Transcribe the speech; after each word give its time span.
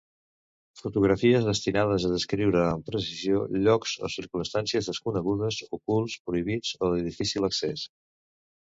Fotografies 0.79 1.49
destinades 1.49 2.07
a 2.07 2.11
descriure 2.13 2.63
amb 2.69 2.89
precisió 2.89 3.43
llocs 3.69 3.95
o 4.09 4.11
circumstàncies 4.15 4.93
desconeguts, 4.95 5.63
ocults, 5.81 6.19
prohibits 6.31 6.75
o 6.89 6.95
de 6.97 7.07
difícil 7.13 7.53
accés. 7.53 7.89